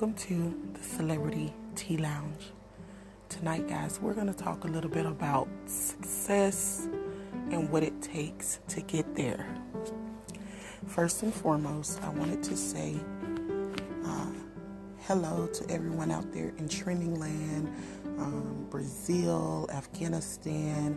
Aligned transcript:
Welcome 0.00 0.14
to 0.28 0.70
the 0.74 0.84
Celebrity 0.84 1.52
Tea 1.74 1.96
Lounge. 1.96 2.52
Tonight, 3.28 3.66
guys, 3.66 3.98
we're 4.00 4.14
going 4.14 4.28
to 4.28 4.32
talk 4.32 4.62
a 4.62 4.68
little 4.68 4.88
bit 4.88 5.04
about 5.04 5.48
success 5.66 6.86
and 7.50 7.68
what 7.68 7.82
it 7.82 8.00
takes 8.00 8.60
to 8.68 8.80
get 8.80 9.16
there. 9.16 9.44
First 10.86 11.24
and 11.24 11.34
foremost, 11.34 12.00
I 12.04 12.10
wanted 12.10 12.44
to 12.44 12.56
say 12.56 12.94
uh, 14.04 14.30
hello 15.00 15.48
to 15.48 15.68
everyone 15.68 16.12
out 16.12 16.32
there 16.32 16.52
in 16.58 16.68
Trending 16.68 17.18
Land, 17.18 17.68
um, 18.18 18.68
Brazil, 18.70 19.68
Afghanistan, 19.72 20.96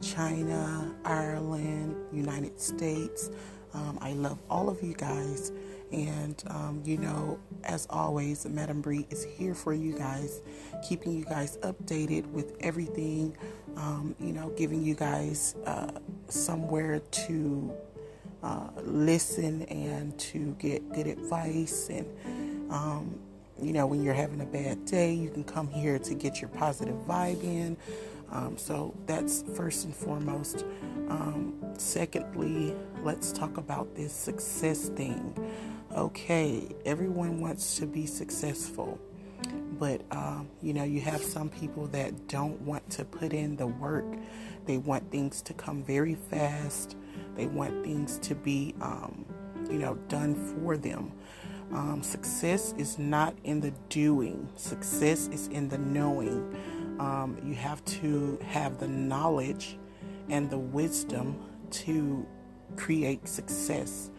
China, 0.00 0.94
Ireland, 1.04 1.96
United 2.12 2.60
States. 2.60 3.28
Um, 3.74 3.98
I 4.00 4.12
love 4.12 4.38
all 4.48 4.68
of 4.68 4.84
you 4.84 4.94
guys. 4.94 5.50
And, 5.92 6.42
um, 6.48 6.82
you 6.84 6.98
know, 6.98 7.38
as 7.64 7.86
always, 7.90 8.44
Madam 8.46 8.80
Bree 8.80 9.06
is 9.10 9.24
here 9.24 9.54
for 9.54 9.72
you 9.72 9.96
guys, 9.96 10.40
keeping 10.86 11.12
you 11.12 11.24
guys 11.24 11.58
updated 11.58 12.26
with 12.26 12.56
everything, 12.60 13.36
um, 13.76 14.14
you 14.18 14.32
know, 14.32 14.50
giving 14.56 14.82
you 14.82 14.94
guys 14.94 15.54
uh, 15.64 15.92
somewhere 16.28 16.98
to 16.98 17.72
uh, 18.42 18.68
listen 18.82 19.62
and 19.64 20.18
to 20.18 20.56
get 20.58 20.92
good 20.92 21.06
advice. 21.06 21.88
And, 21.88 22.06
um, 22.70 23.18
you 23.62 23.72
know, 23.72 23.86
when 23.86 24.02
you're 24.02 24.14
having 24.14 24.40
a 24.40 24.46
bad 24.46 24.84
day, 24.84 25.14
you 25.14 25.30
can 25.30 25.44
come 25.44 25.68
here 25.68 25.98
to 26.00 26.14
get 26.14 26.40
your 26.40 26.50
positive 26.50 26.96
vibe 27.06 27.42
in. 27.42 27.76
Um, 28.30 28.56
so 28.56 28.94
that's 29.06 29.44
first 29.54 29.84
and 29.84 29.94
foremost. 29.94 30.64
Um, 31.08 31.54
secondly, 31.78 32.74
let's 33.02 33.32
talk 33.32 33.56
about 33.56 33.94
this 33.94 34.12
success 34.12 34.88
thing 34.88 35.34
okay, 35.96 36.68
everyone 36.84 37.40
wants 37.40 37.76
to 37.76 37.86
be 37.86 38.06
successful, 38.06 38.98
but 39.78 40.02
um, 40.10 40.48
you 40.62 40.74
know, 40.74 40.84
you 40.84 41.00
have 41.00 41.22
some 41.22 41.48
people 41.48 41.86
that 41.88 42.28
don't 42.28 42.60
want 42.62 42.88
to 42.90 43.04
put 43.04 43.32
in 43.32 43.56
the 43.56 43.66
work. 43.66 44.04
They 44.66 44.78
want 44.78 45.10
things 45.10 45.40
to 45.42 45.54
come 45.54 45.82
very 45.82 46.14
fast. 46.14 46.96
They 47.34 47.46
want 47.46 47.84
things 47.84 48.18
to 48.20 48.34
be, 48.34 48.74
um, 48.80 49.24
you 49.70 49.78
know, 49.78 49.94
done 50.08 50.34
for 50.34 50.76
them. 50.76 51.12
Um, 51.72 52.02
success 52.02 52.74
is 52.78 52.98
not 52.98 53.34
in 53.44 53.60
the 53.60 53.72
doing. 53.88 54.48
Success 54.56 55.28
is 55.28 55.48
in 55.48 55.68
the 55.68 55.78
knowing. 55.78 56.54
Um, 56.98 57.36
you 57.44 57.54
have 57.54 57.84
to 57.84 58.38
have 58.46 58.78
the 58.78 58.88
knowledge 58.88 59.78
and 60.28 60.50
the 60.50 60.58
wisdom 60.58 61.38
to 61.70 62.26
create 62.76 63.28
success. 63.28 64.10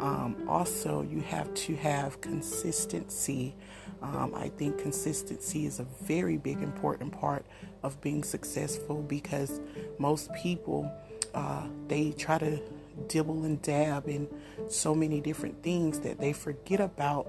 Um, 0.00 0.44
also, 0.48 1.02
you 1.02 1.20
have 1.20 1.52
to 1.54 1.76
have 1.76 2.20
consistency. 2.20 3.54
Um, 4.02 4.34
I 4.34 4.48
think 4.48 4.78
consistency 4.78 5.66
is 5.66 5.78
a 5.80 5.84
very 6.02 6.36
big, 6.36 6.62
important 6.62 7.12
part 7.12 7.46
of 7.82 8.00
being 8.00 8.24
successful 8.24 9.02
because 9.02 9.60
most 9.98 10.32
people 10.34 10.90
uh, 11.34 11.66
they 11.88 12.12
try 12.12 12.38
to 12.38 12.60
dibble 13.08 13.44
and 13.44 13.60
dab 13.62 14.08
in 14.08 14.28
so 14.68 14.94
many 14.94 15.20
different 15.20 15.62
things 15.62 16.00
that 16.00 16.18
they 16.18 16.32
forget 16.32 16.80
about 16.80 17.26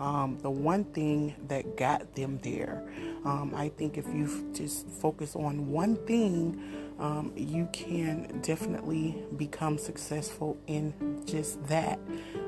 um, 0.00 0.38
the 0.42 0.50
one 0.50 0.84
thing 0.84 1.34
that 1.48 1.76
got 1.76 2.14
them 2.14 2.38
there. 2.42 2.88
Um, 3.24 3.52
I 3.54 3.68
think 3.70 3.98
if 3.98 4.06
you 4.06 4.50
just 4.52 4.88
focus 4.88 5.34
on 5.34 5.70
one 5.70 5.96
thing, 6.06 6.94
um, 6.98 7.32
you 7.36 7.68
can 7.72 8.40
definitely 8.42 9.22
become 9.36 9.78
successful 9.78 10.56
in 10.66 11.22
just 11.26 11.64
that. 11.66 11.98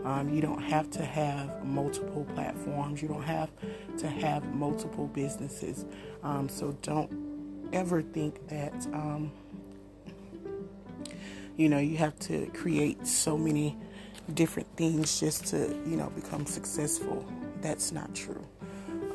Um, 0.05 0.29
you 0.33 0.41
don't 0.41 0.63
have 0.63 0.91
to 0.93 1.05
have 1.05 1.65
multiple 1.65 2.27
platforms, 2.35 3.03
you 3.03 3.09
don't 3.09 3.23
have 3.23 3.51
to 3.99 4.09
have 4.09 4.55
multiple 4.55 5.07
businesses. 5.09 5.85
Um, 6.23 6.49
so 6.49 6.77
don't 6.83 7.69
ever 7.73 8.03
think 8.03 8.49
that. 8.49 8.75
Um, 8.93 9.33
you 11.57 11.69
know, 11.69 11.79
you 11.79 11.99
have 11.99 12.19
to 12.21 12.47
create 12.55 13.07
so 13.07 13.37
many 13.37 13.77
different 14.35 14.69
things 14.77 15.21
just 15.21 15.47
to, 15.49 15.69
you 15.87 15.97
know, 15.97 16.11
become 16.11 16.47
successful. 16.47 17.25
That's 17.61 17.93
not 17.93 18.15
true. 18.15 18.45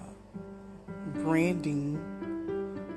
branding, 1.15 2.01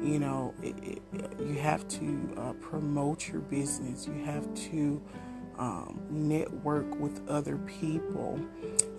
you 0.02 0.20
know, 0.20 0.54
it, 0.62 0.76
it, 0.84 1.02
you 1.40 1.56
have 1.60 1.88
to 1.88 2.34
uh, 2.38 2.54
promote 2.54 3.28
your 3.28 3.42
business. 3.42 4.08
You 4.08 4.24
have 4.26 4.54
to 4.72 5.02
um, 5.58 6.02
network 6.10 7.00
with 7.00 7.28
other 7.30 7.58
people. 7.58 8.40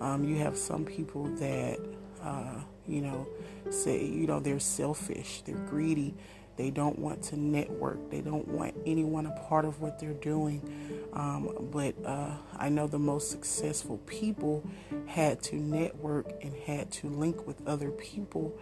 Um, 0.01 0.23
you 0.23 0.37
have 0.37 0.57
some 0.57 0.85
people 0.85 1.25
that, 1.35 1.79
uh, 2.23 2.61
you 2.87 3.01
know, 3.01 3.27
say, 3.69 4.05
you 4.05 4.25
know, 4.27 4.39
they're 4.39 4.59
selfish, 4.59 5.41
they're 5.45 5.55
greedy. 5.55 6.15
They 6.57 6.69
don't 6.69 6.97
want 6.99 7.21
to 7.23 7.39
network. 7.39 8.09
They 8.09 8.21
don't 8.21 8.47
want 8.47 8.75
anyone 8.85 9.25
a 9.25 9.31
part 9.47 9.65
of 9.65 9.81
what 9.81 9.99
they're 9.99 10.13
doing. 10.13 10.61
Um, 11.13 11.69
but 11.71 11.95
uh, 12.05 12.31
I 12.57 12.69
know 12.69 12.87
the 12.87 12.99
most 12.99 13.31
successful 13.31 13.97
people 14.05 14.63
had 15.05 15.41
to 15.43 15.55
network 15.55 16.43
and 16.43 16.53
had 16.53 16.91
to 16.91 17.07
link 17.09 17.47
with 17.47 17.65
other 17.67 17.91
people 17.91 18.57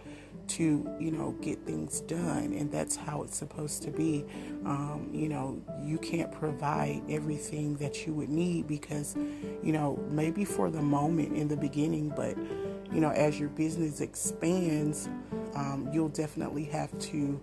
to 0.46 0.94
you 1.00 1.10
know 1.10 1.32
get 1.40 1.58
things 1.64 2.00
done 2.02 2.52
and 2.52 2.70
that's 2.70 2.96
how 2.96 3.22
it's 3.22 3.36
supposed 3.36 3.82
to 3.82 3.90
be 3.90 4.24
um, 4.66 5.08
you 5.12 5.28
know 5.28 5.60
you 5.82 5.96
can't 5.98 6.30
provide 6.32 7.02
everything 7.08 7.76
that 7.76 8.06
you 8.06 8.12
would 8.12 8.28
need 8.28 8.66
because 8.66 9.16
you 9.62 9.72
know 9.72 9.98
maybe 10.10 10.44
for 10.44 10.70
the 10.70 10.82
moment 10.82 11.34
in 11.34 11.48
the 11.48 11.56
beginning 11.56 12.12
but 12.14 12.36
you 12.92 13.00
know 13.00 13.10
as 13.10 13.40
your 13.40 13.48
business 13.50 14.00
expands 14.00 15.08
um, 15.54 15.88
you'll 15.92 16.08
definitely 16.08 16.64
have 16.64 16.96
to 16.98 17.40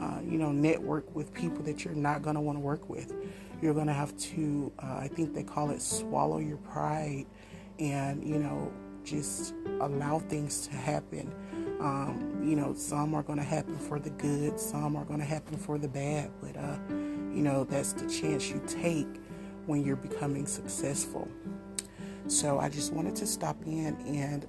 uh, 0.00 0.20
you 0.24 0.38
know 0.38 0.52
network 0.52 1.14
with 1.14 1.32
people 1.32 1.62
that 1.62 1.84
you're 1.84 1.94
not 1.94 2.22
going 2.22 2.34
to 2.34 2.40
want 2.40 2.56
to 2.56 2.60
work 2.60 2.88
with 2.88 3.14
you're 3.62 3.74
going 3.74 3.86
to 3.86 3.92
have 3.92 4.16
to 4.16 4.72
uh, 4.82 4.96
i 4.98 5.08
think 5.08 5.34
they 5.34 5.42
call 5.42 5.70
it 5.70 5.80
swallow 5.80 6.38
your 6.38 6.58
pride 6.58 7.26
and 7.78 8.22
you 8.24 8.38
know 8.38 8.72
just 9.04 9.54
allow 9.80 10.18
things 10.18 10.66
to 10.66 10.74
happen 10.74 11.32
um, 11.80 12.42
you 12.42 12.56
know, 12.56 12.74
some 12.74 13.14
are 13.14 13.22
going 13.22 13.38
to 13.38 13.44
happen 13.44 13.76
for 13.76 13.98
the 13.98 14.10
good, 14.10 14.58
some 14.58 14.96
are 14.96 15.04
going 15.04 15.20
to 15.20 15.26
happen 15.26 15.56
for 15.56 15.78
the 15.78 15.88
bad, 15.88 16.30
but, 16.40 16.56
uh, 16.56 16.78
you 16.88 17.42
know, 17.42 17.64
that's 17.64 17.92
the 17.92 18.08
chance 18.08 18.48
you 18.48 18.62
take 18.66 19.20
when 19.66 19.84
you're 19.84 19.96
becoming 19.96 20.46
successful. 20.46 21.28
So 22.28 22.58
I 22.58 22.68
just 22.68 22.92
wanted 22.92 23.14
to 23.16 23.26
stop 23.26 23.56
in 23.66 23.96
and 24.06 24.46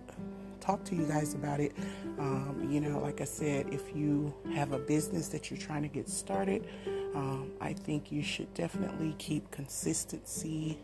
talk 0.68 0.84
to 0.84 0.96
you 0.96 1.06
guys 1.06 1.34
about 1.34 1.62
it. 1.62 1.72
Um, 2.20 2.68
you 2.70 2.82
know, 2.82 3.00
like 3.00 3.22
I 3.22 3.24
said, 3.24 3.74
if 3.74 3.96
you 3.96 4.34
have 4.54 4.74
a 4.74 4.78
business 4.78 5.30
that 5.30 5.50
you're 5.50 5.60
trying 5.60 5.84
to 5.84 5.88
get 5.88 6.10
started, 6.10 6.68
um, 7.16 7.52
I 7.62 7.72
think 7.72 8.12
you 8.12 8.22
should 8.22 8.54
definitely 8.54 9.16
keep 9.18 9.50
consistency 9.50 10.78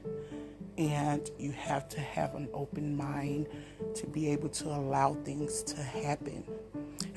and 0.78 1.30
you 1.38 1.52
have 1.52 1.90
to 1.90 2.00
have 2.00 2.34
an 2.36 2.48
open 2.54 2.96
mind 2.96 3.48
to 3.96 4.08
be 4.08 4.30
able 4.30 4.48
to 4.50 4.70
allow 4.70 5.16
things 5.26 5.62
to 5.64 5.84
happen. 5.84 6.46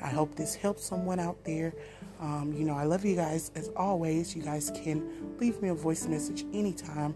I 0.03 0.09
hope 0.09 0.35
this 0.35 0.53
helps 0.53 0.83
someone 0.83 1.21
out 1.21 1.41
there. 1.45 1.73
Um, 2.19 2.53
you 2.53 2.65
know, 2.65 2.75
I 2.75 2.83
love 2.83 3.05
you 3.05 3.15
guys 3.15 3.49
as 3.55 3.69
always. 3.77 4.35
You 4.35 4.41
guys 4.41 4.73
can 4.83 5.37
leave 5.39 5.61
me 5.61 5.69
a 5.69 5.73
voice 5.73 6.05
message 6.05 6.45
anytime. 6.53 7.15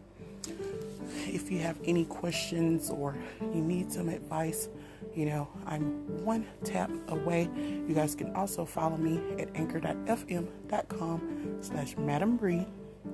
If 1.28 1.52
you 1.52 1.60
have 1.60 1.78
any 1.84 2.06
questions 2.06 2.90
or 2.90 3.18
you 3.42 3.62
need 3.62 3.92
some 3.92 4.08
advice, 4.08 4.70
you 5.16 5.26
know, 5.26 5.48
I'm 5.66 6.24
one 6.24 6.46
tap 6.64 6.92
away. 7.10 7.50
You 7.56 7.94
guys 7.94 8.16
can 8.16 8.34
also 8.36 8.66
follow 8.66 8.98
me 8.98 9.20
at 9.40 9.50
anchor.fm.com 9.56 11.58
slash 11.62 11.98
Madam 11.98 12.38
Bree. 12.38 12.66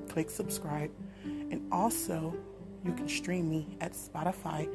Click 0.09 0.29
subscribe. 0.29 0.91
And 1.23 1.67
also, 1.71 2.35
you 2.85 2.93
can 2.93 3.07
stream 3.07 3.49
me 3.49 3.77
at 3.81 3.93
Spotify 3.93 4.69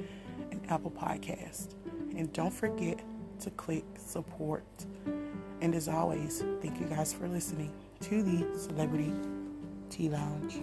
and 0.51 0.61
Apple 0.71 0.91
Podcast. 0.91 1.75
And 2.17 2.33
don't 2.33 2.53
forget 2.53 3.01
to 3.41 3.51
click 3.51 3.85
support. 3.99 4.65
And 5.61 5.75
as 5.75 5.89
always, 5.89 6.45
thank 6.61 6.81
you 6.81 6.87
guys 6.87 7.13
for 7.13 7.29
listening 7.29 7.73
to 8.01 8.23
the 8.23 8.59
Celebrity 8.59 9.13
Tea 9.91 10.09
Lounge. 10.09 10.61